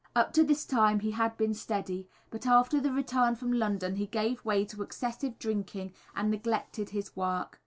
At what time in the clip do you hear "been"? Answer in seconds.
1.37-1.53